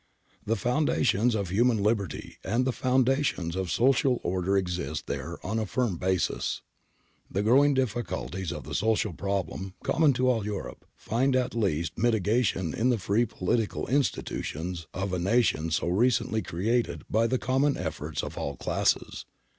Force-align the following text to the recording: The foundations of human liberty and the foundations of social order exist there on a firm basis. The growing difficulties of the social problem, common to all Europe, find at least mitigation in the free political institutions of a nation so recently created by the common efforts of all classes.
The 0.43 0.55
foundations 0.55 1.35
of 1.35 1.49
human 1.49 1.77
liberty 1.83 2.39
and 2.43 2.65
the 2.65 2.71
foundations 2.71 3.55
of 3.55 3.69
social 3.69 4.19
order 4.23 4.57
exist 4.57 5.05
there 5.05 5.37
on 5.45 5.59
a 5.59 5.67
firm 5.67 5.97
basis. 5.97 6.63
The 7.29 7.43
growing 7.43 7.75
difficulties 7.75 8.51
of 8.51 8.63
the 8.63 8.73
social 8.73 9.13
problem, 9.13 9.75
common 9.83 10.13
to 10.13 10.27
all 10.27 10.43
Europe, 10.43 10.85
find 10.95 11.35
at 11.35 11.53
least 11.53 11.99
mitigation 11.99 12.73
in 12.73 12.89
the 12.89 12.97
free 12.97 13.25
political 13.27 13.85
institutions 13.85 14.87
of 14.91 15.13
a 15.13 15.19
nation 15.19 15.69
so 15.69 15.87
recently 15.89 16.41
created 16.41 17.03
by 17.07 17.27
the 17.27 17.37
common 17.37 17.77
efforts 17.77 18.23
of 18.23 18.39
all 18.39 18.55
classes. 18.55 19.25